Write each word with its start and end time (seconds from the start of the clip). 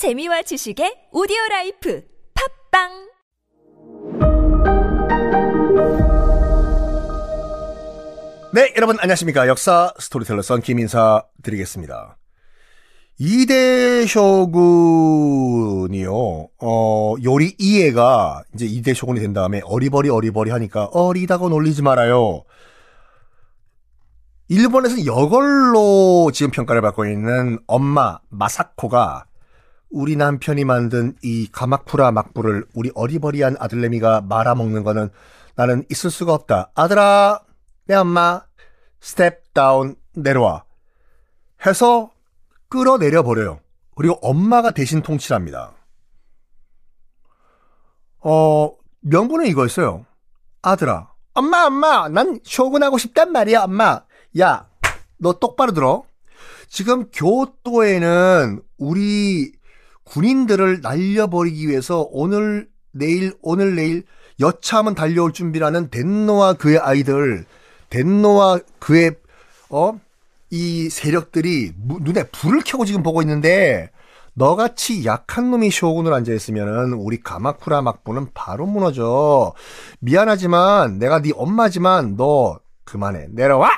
재미와 0.00 0.40
지식의 0.40 1.12
오디오 1.12 1.36
life 1.50 2.02
팟빵 2.32 2.88
네, 8.54 8.72
여러분 8.78 8.96
안녕하십니까. 8.98 9.46
역사 9.46 9.92
스토리텔러 9.98 10.40
썬킴 10.40 10.78
인사 10.78 11.22
드리겠습니다. 11.42 12.16
이대 13.18 14.06
쇼군이요, 14.06 14.48
어, 16.62 17.14
요리이에가 17.22 18.44
이제 18.54 18.64
이대 18.64 18.94
쇼군이 18.94 19.20
된 19.20 19.34
다음에 19.34 19.60
어리버리 19.62 20.08
어리버리 20.08 20.50
하니까 20.50 20.86
어리다고 20.86 21.50
놀리지 21.50 21.82
말아요. 21.82 22.44
일본에서는 24.48 25.04
여걸로 25.04 26.30
지금 26.32 26.50
평가를 26.52 26.80
받고 26.80 27.04
있는 27.04 27.58
엄마 27.66 28.18
마사코가 28.30 29.26
우리 29.90 30.16
남편이 30.16 30.64
만든 30.64 31.16
이 31.22 31.48
가마쿠라 31.50 32.12
막부를 32.12 32.66
우리 32.74 32.90
어리버리한 32.94 33.56
아들내미가 33.58 34.22
말아먹는 34.22 34.84
거는 34.84 35.10
나는 35.56 35.84
있을 35.90 36.10
수가 36.10 36.32
없다. 36.32 36.70
아들아, 36.74 37.40
내 37.86 37.96
엄마, 37.96 38.42
step 39.00 39.52
down 39.52 39.96
내려와. 40.14 40.64
해서 41.66 42.10
끌어내려 42.68 43.22
버려요. 43.24 43.60
그리고 43.96 44.14
엄마가 44.22 44.70
대신 44.70 45.02
통치합니다. 45.02 45.74
어, 48.20 48.72
명분은 49.00 49.46
이거였어요. 49.46 50.06
아들아, 50.62 51.10
엄마, 51.34 51.66
엄마, 51.66 52.08
난 52.08 52.38
쇼군하고 52.44 52.96
싶단 52.96 53.32
말이야, 53.32 53.64
엄마. 53.64 54.04
야, 54.38 54.68
너 55.18 55.32
똑바로 55.32 55.72
들어. 55.72 56.04
지금 56.68 57.10
교토에는 57.10 58.62
우리 58.78 59.52
군인들을 60.10 60.80
날려버리기 60.80 61.68
위해서 61.68 62.06
오늘, 62.10 62.68
내일, 62.92 63.32
오늘, 63.42 63.76
내일 63.76 64.02
여차하면 64.40 64.94
달려올 64.96 65.32
준비라는 65.32 65.90
덴노와 65.90 66.54
그의 66.54 66.78
아이들, 66.78 67.44
덴노와 67.90 68.58
그의, 68.80 69.14
어? 69.68 70.00
이 70.50 70.88
세력들이 70.90 71.74
무- 71.76 72.00
눈에 72.00 72.24
불을 72.30 72.62
켜고 72.64 72.84
지금 72.84 73.04
보고 73.04 73.22
있는데, 73.22 73.90
너같이 74.34 75.04
약한 75.04 75.50
놈이 75.50 75.70
쇼군을 75.70 76.12
앉아 76.12 76.32
있으면은 76.32 76.94
우리 76.94 77.20
가마쿠라 77.20 77.82
막부는 77.82 78.28
바로 78.34 78.66
무너져. 78.66 79.54
미안하지만 80.00 80.98
내가 80.98 81.20
네 81.20 81.30
엄마지만 81.34 82.16
너 82.16 82.58
그만해. 82.84 83.26
내려와! 83.30 83.70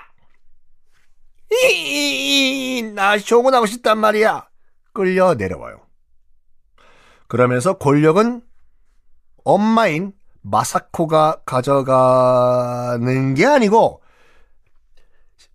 이, 1.51 2.91
나 2.95 3.19
쇼군 3.19 3.55
하고 3.55 3.67
싶단 3.67 3.99
말이야. 3.99 4.47
끌려 4.95 5.35
내려와요. 5.35 5.81
그러면서 7.33 7.79
권력은 7.79 8.43
엄마인 9.43 10.13
마사코가 10.43 11.45
가져가는 11.47 13.33
게 13.33 13.47
아니고, 13.47 14.03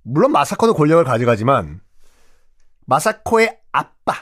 물론 0.02 0.32
마사코도 0.32 0.74
권력을 0.74 1.04
가져가지만, 1.04 1.82
마사코의 2.88 3.60
아빠, 3.72 4.16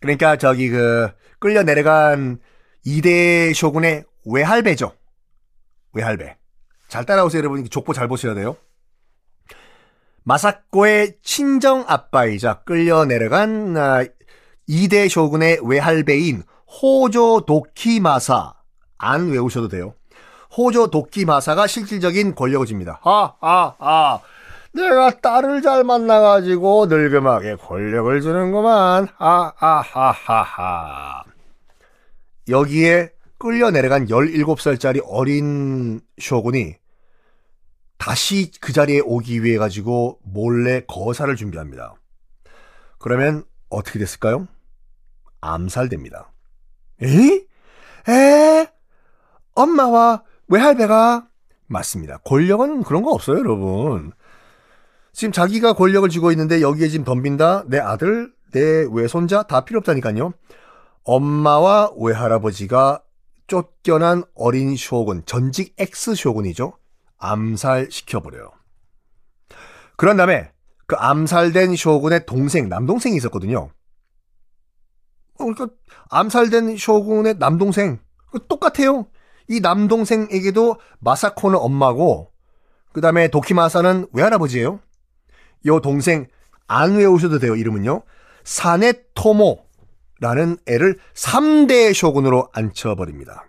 그러니까 0.00 0.38
저기 0.38 0.70
그, 0.70 1.08
끌려 1.38 1.62
내려간 1.62 2.40
이대 2.84 3.52
쇼군의 3.52 4.02
외할배죠. 4.26 4.92
외할배. 5.92 6.36
잘 6.88 7.06
따라오세요, 7.06 7.42
여러분. 7.42 7.64
족보 7.64 7.92
잘 7.92 8.08
보셔야 8.08 8.34
돼요. 8.34 8.56
마사코의 10.24 11.18
친정 11.22 11.84
아빠이자 11.86 12.62
끌려 12.64 13.04
내려간 13.04 13.76
아, 13.76 14.04
이대 14.72 15.08
쇼군의 15.08 15.62
외할배인 15.64 16.44
호조 16.80 17.40
도키마사 17.44 18.54
안 18.98 19.30
외우셔도 19.30 19.66
돼요. 19.66 19.94
호조 20.56 20.90
도키마사가 20.90 21.66
실질적인 21.66 22.36
권력을 22.36 22.64
줍니다. 22.66 23.00
아, 23.02 23.32
아, 23.40 23.74
아. 23.80 24.20
내가 24.72 25.10
딸을 25.18 25.62
잘 25.62 25.82
만나가지고 25.82 26.86
늙음하게 26.86 27.56
권력을 27.56 28.20
주는구만. 28.20 29.08
아, 29.18 29.52
아, 29.58 29.80
하, 29.80 30.10
하, 30.12 30.42
하. 30.42 31.24
여기에 32.48 33.10
끌려 33.38 33.72
내려간 33.72 34.06
17살짜리 34.06 35.02
어린 35.04 36.00
쇼군이 36.20 36.76
다시 37.98 38.52
그 38.60 38.72
자리에 38.72 39.00
오기 39.00 39.42
위해 39.42 39.58
가지고 39.58 40.20
몰래 40.22 40.82
거사를 40.86 41.34
준비합니다. 41.34 41.94
그러면 43.00 43.42
어떻게 43.68 43.98
됐을까요? 43.98 44.46
암살됩니다. 45.40 46.32
에? 47.02 47.46
에? 48.10 48.68
엄마와 49.54 50.22
외할배가 50.48 51.28
맞습니다. 51.66 52.18
권력은 52.18 52.82
그런 52.82 53.02
거 53.02 53.10
없어요, 53.10 53.38
여러분. 53.38 54.12
지금 55.12 55.32
자기가 55.32 55.74
권력을 55.74 56.08
쥐고 56.08 56.30
있는데 56.32 56.60
여기에 56.60 56.88
지금 56.88 57.04
덤빈다. 57.04 57.64
내 57.68 57.78
아들, 57.78 58.32
내 58.52 58.86
외손자 58.90 59.42
다 59.44 59.64
필요 59.64 59.78
없다니까요. 59.78 60.32
엄마와 61.04 61.92
외할아버지가 61.96 63.02
쫓겨난 63.46 64.24
어린 64.34 64.76
쇼군, 64.76 65.24
전직 65.26 65.74
ex 65.78 66.14
쇼군이죠. 66.14 66.74
암살시켜버려요. 67.18 68.50
그런 69.96 70.16
다음에 70.16 70.52
그 70.86 70.96
암살된 70.96 71.76
쇼군의 71.76 72.26
동생, 72.26 72.68
남동생이 72.68 73.16
있었거든요. 73.16 73.70
어, 75.40 75.44
그러니까 75.44 75.68
암살된 76.10 76.76
쇼군의 76.76 77.36
남동생 77.38 78.00
그 78.30 78.46
똑같아요. 78.46 79.06
이 79.48 79.60
남동생에게도 79.60 80.76
마사코는 81.00 81.58
엄마고 81.58 82.30
그 82.92 83.00
다음에 83.00 83.28
도키마사는 83.28 84.08
외할아버지예요. 84.12 84.80
요 85.66 85.80
동생 85.80 86.28
안 86.66 86.96
외우셔도 86.96 87.38
돼요. 87.38 87.56
이름은요. 87.56 88.02
사네토모라는 88.44 89.58
애를 90.66 90.98
3대 91.14 91.92
쇼군으로 91.94 92.48
앉혀버립니다. 92.52 93.46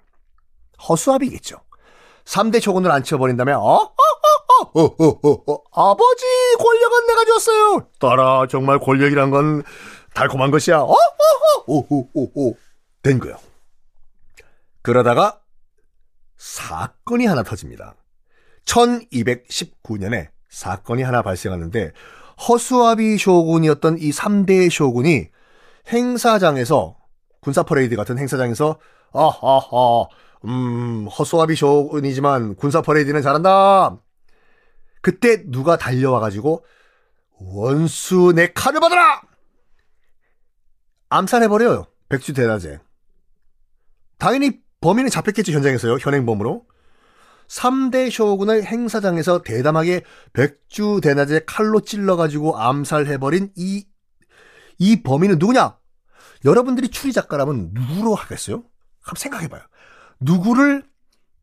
허수아비겠죠. 0.87 1.57
3대 2.25 2.59
쇼군을 2.59 2.91
앉혀버린 2.91 3.37
다음에 3.37 3.53
어? 3.53 3.59
어? 3.59 3.87
어? 4.73 4.81
어? 4.81 4.83
어? 4.83 5.19
어? 5.23 5.53
어? 5.53 5.61
아버지 5.73 6.25
권력은 6.57 7.07
내가 7.07 7.25
줬어요. 7.25 7.87
딸아 7.99 8.47
정말 8.49 8.79
권력이란 8.79 9.31
건 9.31 9.63
달콤한 10.13 10.51
것이야. 10.51 10.79
어? 10.79 10.91
어? 10.91 10.93
어? 10.93 11.63
오, 11.67 11.85
오, 11.89 12.09
오, 12.13 12.31
오. 12.35 12.57
된 13.01 13.19
거예요. 13.19 13.37
그러다가 14.81 15.39
사건이 16.37 17.25
하나 17.25 17.43
터집니다. 17.43 17.95
1219년에 18.65 20.29
사건이 20.49 21.03
하나 21.03 21.21
발생하는데 21.21 21.91
허수아비 22.47 23.17
쇼군이었던 23.17 23.97
이 23.99 24.11
3대 24.11 24.69
쇼군이 24.71 25.29
행사장에서 25.89 26.97
군사 27.41 27.63
퍼레이드 27.63 27.95
같은 27.95 28.17
행사장에서 28.17 28.79
아하하 29.13 30.05
음 30.45 31.07
허수아비 31.07 31.55
쇼군이지만 31.55 32.55
군사 32.55 32.81
퍼레이드는 32.81 33.21
잘한다. 33.21 33.97
그때 35.01 35.43
누가 35.49 35.77
달려와 35.77 36.19
가지고 36.19 36.65
원수 37.39 38.33
내 38.35 38.51
칼을 38.53 38.79
받아라. 38.79 39.21
암살해 41.11 41.49
버려요. 41.49 41.87
백주 42.07 42.33
대낮에. 42.33 42.79
당연히 44.17 44.61
범인은 44.79 45.09
잡혔겠죠 45.09 45.51
현장에서요 45.51 45.97
현행범으로. 45.99 46.65
3대 47.47 48.09
쇼군을 48.09 48.63
행사장에서 48.63 49.41
대담하게 49.41 50.03
백주 50.31 51.01
대낮에 51.03 51.41
칼로 51.45 51.81
찔러가지고 51.81 52.57
암살해버린 52.57 53.51
이, 53.57 53.85
이 54.77 55.03
범인은 55.03 55.37
누구냐? 55.37 55.77
여러분들이 56.45 56.87
추리 56.87 57.11
작가라면 57.11 57.71
누구로 57.73 58.15
하겠어요? 58.15 58.63
한번 59.01 59.19
생각해봐요. 59.19 59.61
누구를 60.21 60.83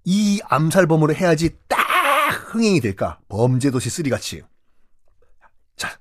이 0.04 0.40
암살범으로 0.44 1.14
해야지 1.14 1.58
딱 1.68 1.78
흥행이 2.54 2.80
될까? 2.80 3.20
범죄도시 3.28 3.90
3같이. 3.90 4.42
자. 5.76 5.98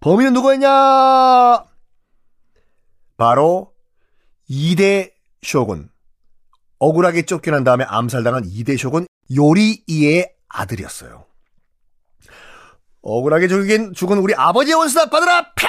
범인은 0.00 0.32
누구였냐? 0.32 1.73
바로 3.16 3.72
2대 4.48 5.12
쇼군. 5.42 5.90
억울하게 6.78 7.22
쫓겨난 7.22 7.64
다음에 7.64 7.84
암살당한 7.84 8.44
이대 8.46 8.76
쇼군 8.76 9.06
요리이의 9.34 10.34
아들이었어요. 10.48 11.24
억울하게 13.02 13.48
죽인, 13.48 13.92
죽은 13.92 14.18
우리 14.18 14.34
아버지의 14.34 14.76
원수다 14.76 15.10
받으라! 15.10 15.52
팍! 15.54 15.68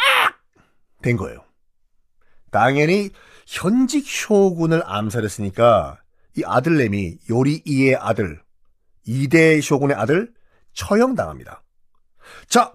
된 1.01 1.17
거예요. 1.17 1.43
당연히 2.51 3.11
현직 3.45 4.05
쇼군을 4.07 4.81
암살했으니까 4.85 5.99
이 6.37 6.43
아들내미 6.45 7.19
요리이의 7.29 7.95
아들, 7.95 8.41
이대 9.05 9.59
쇼군의 9.61 9.95
아들 9.95 10.33
처형당합니다. 10.73 11.61
자, 12.47 12.73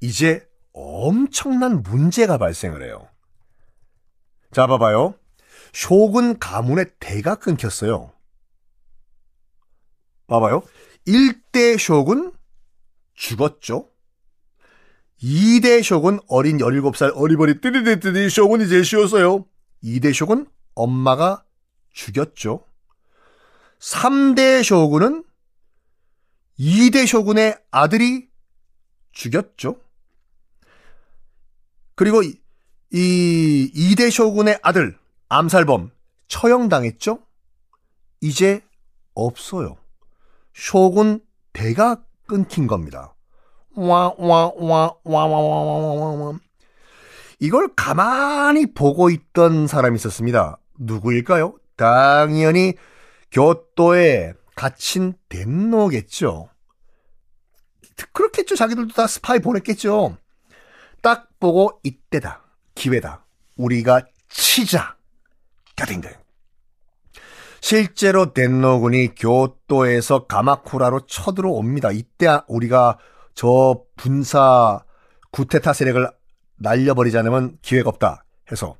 이제 0.00 0.46
엄청난 0.72 1.82
문제가 1.82 2.38
발생을 2.38 2.82
해요. 2.82 3.08
자, 4.52 4.66
봐봐요. 4.66 5.14
쇼군 5.72 6.38
가문의 6.38 6.86
대가 6.98 7.34
끊겼어요. 7.34 8.12
봐봐요. 10.26 10.62
1대 11.06 11.78
쇼군 11.78 12.32
죽었죠. 13.14 13.88
2대 15.22 15.82
쇼군 15.82 16.20
어린 16.28 16.58
17살 16.58 17.12
어리버리 17.14 17.60
뜨리뜨리 17.60 18.30
쇼군이 18.30 18.68
제시였어요. 18.68 19.44
2대 19.82 20.12
쇼군 20.12 20.46
엄마가 20.74 21.44
죽였죠. 21.92 22.64
3대 23.80 24.62
쇼군은 24.62 25.24
2대 26.58 27.06
쇼군의 27.06 27.58
아들이 27.70 28.28
죽였죠. 29.12 29.80
그리고 31.94 32.22
이, 32.92 33.70
이 33.74 33.94
2대 33.94 34.10
쇼군의 34.10 34.60
아들 34.62 34.96
암살범 35.28 35.90
처형당했죠. 36.28 37.20
이제 38.20 38.62
없어요. 39.14 39.76
쇼군 40.54 41.20
대가 41.52 42.02
끊긴 42.26 42.66
겁니다. 42.66 43.14
와, 43.74 44.12
와, 44.18 44.52
와, 44.56 44.94
와, 45.04 45.26
와, 45.26 45.26
와, 45.26 45.38
와, 45.38 45.94
와, 45.94 46.10
와. 46.14 46.38
이걸 47.40 47.68
가만히 47.76 48.72
보고 48.72 49.10
있던 49.10 49.66
사람이 49.66 49.96
있었습니다. 49.96 50.58
누구일까요? 50.78 51.56
당연히 51.76 52.74
교토에 53.30 54.32
갇힌 54.56 55.14
덴노겠죠. 55.28 56.48
그렇겠죠. 58.12 58.56
자기들도 58.56 58.94
다 58.94 59.06
스파이 59.06 59.38
보냈겠죠. 59.38 60.16
딱 61.02 61.28
보고 61.38 61.78
이때다. 61.84 62.47
기회다. 62.78 63.24
우리가 63.56 64.02
치자. 64.28 64.96
가 65.76 65.84
된 65.86 66.00
거예요. 66.00 66.16
실제로 67.60 68.32
덴노군이 68.32 69.14
교토에서 69.16 70.26
가마쿠라로 70.26 71.06
쳐들어옵니다. 71.06 71.90
이때 71.90 72.38
우리가 72.46 72.98
저 73.34 73.80
분사 73.96 74.84
구테타 75.32 75.72
세력을 75.72 76.08
날려버리지 76.56 77.18
않으면 77.18 77.58
기회가 77.62 77.90
없다 77.90 78.24
해서 78.50 78.76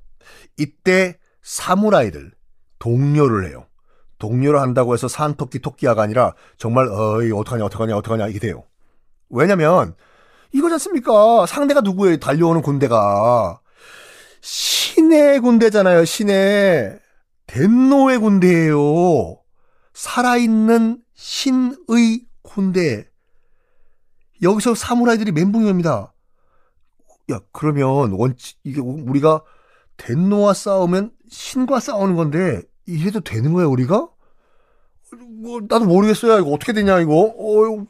이때 0.56 1.18
사무라이들 1.42 2.32
동료를 2.78 3.48
해요. 3.48 3.66
동료를 4.18 4.60
한다고 4.60 4.94
해서 4.94 5.06
산토끼 5.06 5.60
토끼야가 5.60 6.02
아니라 6.02 6.34
정말 6.56 6.88
어이 6.88 7.30
어떡하냐 7.32 7.64
어떡하냐 7.66 7.96
어떡하냐 7.96 8.28
이게 8.28 8.38
돼요. 8.38 8.64
왜냐면 9.30 9.94
이거지 10.52 10.72
않습니까? 10.74 11.46
상대가 11.46 11.80
누구예요? 11.80 12.16
달려오는 12.18 12.62
군대가 12.62 13.60
신의 14.48 15.40
군대잖아요. 15.40 16.06
신의 16.06 16.98
덴노의 17.46 18.18
군대예요. 18.18 19.38
살아있는 19.92 21.02
신의 21.14 22.24
군대. 22.42 23.06
여기서 24.40 24.74
사무라이들이 24.74 25.32
멘붕이 25.32 25.68
옵니다. 25.68 26.14
야, 27.30 27.40
그러면 27.52 28.12
원치 28.12 28.54
이게 28.64 28.80
우리가 28.80 29.42
덴노와 29.98 30.54
싸우면 30.54 31.12
신과 31.28 31.80
싸우는 31.80 32.16
건데 32.16 32.62
이래도 32.86 33.20
되는 33.20 33.52
거야 33.52 33.66
우리가? 33.66 34.08
뭐 35.42 35.60
나도 35.60 35.84
모르겠어요. 35.84 36.38
이거 36.38 36.52
어떻게 36.52 36.72
되냐 36.72 37.00
이거. 37.00 37.34
어, 37.36 37.86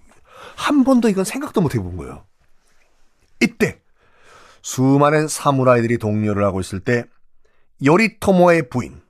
한 0.57 0.83
번도 0.83 1.09
이건 1.09 1.23
생각도 1.25 1.61
못 1.61 1.77
해본 1.77 1.97
거예요. 1.99 2.27
이때 3.41 3.78
수많은 4.69 5.29
사무라이들이 5.29 5.97
동료를 5.97 6.45
하고 6.45 6.61
있을 6.61 6.81
때 6.81 7.05
요리토모의 7.87 8.69
부인 8.69 9.01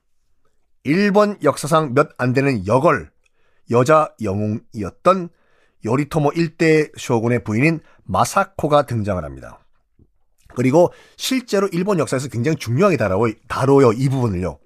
일본 0.85 1.37
역사상 1.43 1.95
몇 1.95 2.11
안 2.17 2.33
되는 2.33 2.65
여걸 2.69 3.11
여자 3.73 4.15
영웅이었던 4.23 5.31
요리토모 5.85 6.31
일대 6.37 6.91
쇼군의 6.97 7.43
부인인 7.43 7.81
마사코가 8.05 8.87
등장을 8.87 9.23
합니다. 9.25 9.59
그리고 10.55 10.93
실제로 11.17 11.67
일본 11.73 11.99
역사에서 11.99 12.29
굉장히 12.29 12.57
중요하게 12.57 12.97
다뤄요, 12.97 13.35
다뤄요 13.49 13.93
이 13.95 14.09
부분을요. 14.09 14.61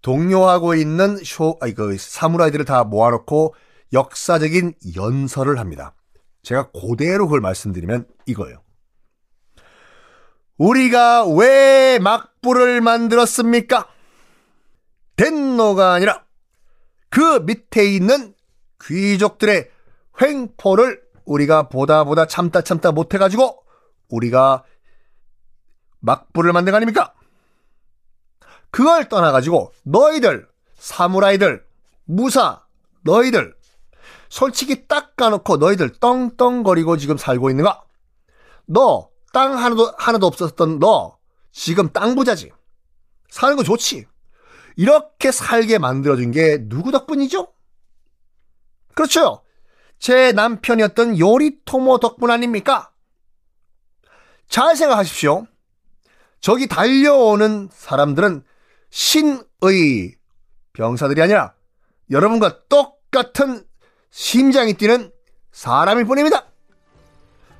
동료하고 0.00 0.74
있는 0.74 1.18
쇼, 1.22 1.58
아니, 1.60 1.74
그, 1.74 1.96
사무라이들을 1.98 2.64
다 2.64 2.84
모아놓고 2.84 3.54
역사적인 3.92 4.74
연설을 4.96 5.58
합니다. 5.58 5.94
제가 6.42 6.70
그대로 6.70 7.26
그걸 7.26 7.40
말씀드리면 7.42 8.06
이거예요. 8.26 8.62
우리가 10.62 11.26
왜 11.26 11.98
막부를 11.98 12.80
만들었습니까? 12.82 13.88
덴노가 15.16 15.94
아니라 15.94 16.24
그 17.10 17.40
밑에 17.40 17.84
있는 17.92 18.32
귀족들의 18.84 19.68
횡포를 20.20 21.02
우리가 21.24 21.68
보다 21.68 22.04
보다 22.04 22.26
참다 22.26 22.62
참다 22.62 22.92
못해가지고 22.92 23.64
우리가 24.08 24.62
막부를 25.98 26.52
만든 26.52 26.70
거 26.70 26.76
아닙니까? 26.76 27.12
그걸 28.70 29.08
떠나가지고 29.08 29.72
너희들 29.82 30.48
사무라이들 30.74 31.64
무사 32.04 32.62
너희들 33.02 33.54
솔직히 34.28 34.86
딱 34.86 35.16
까놓고 35.16 35.56
너희들 35.56 35.94
떵떵거리고 35.98 36.98
지금 36.98 37.16
살고 37.16 37.50
있는가? 37.50 37.82
너 38.66 39.11
땅 39.32 39.56
하나도 39.56 39.94
하나도 39.98 40.26
없었던 40.26 40.78
너 40.78 41.18
지금 41.50 41.90
땅 41.92 42.14
부자지. 42.14 42.52
사는 43.28 43.56
거 43.56 43.62
좋지. 43.62 44.06
이렇게 44.76 45.30
살게 45.30 45.78
만들어준 45.78 46.30
게 46.30 46.68
누구 46.68 46.92
덕분이죠? 46.92 47.52
그렇죠. 48.94 49.42
제 49.98 50.32
남편이었던 50.32 51.18
요리토모 51.18 51.98
덕분 51.98 52.30
아닙니까? 52.30 52.90
잘 54.48 54.76
생각하십시오. 54.76 55.46
저기 56.40 56.66
달려오는 56.66 57.68
사람들은 57.72 58.44
신의 58.90 60.16
병사들이 60.72 61.22
아니라 61.22 61.54
여러분과 62.10 62.64
똑같은 62.68 63.64
심장이 64.10 64.74
뛰는 64.74 65.12
사람일 65.52 66.04
뿐입니다. 66.04 66.46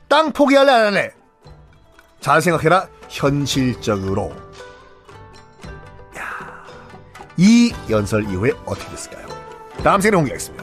땅 0.08 0.32
포기할래 0.32 0.70
안 0.70 0.86
할래? 0.86 1.21
잘 2.22 2.40
생각해라. 2.40 2.88
현실적으로. 3.08 4.32
야, 6.16 6.64
이 7.36 7.74
연설 7.90 8.22
이후에 8.30 8.52
어떻게 8.64 8.88
됐을까요? 8.90 9.26
다음 9.82 10.00
시간에 10.00 10.16
공개하겠습니다. 10.16 10.61